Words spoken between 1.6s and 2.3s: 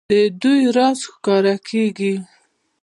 کېږي.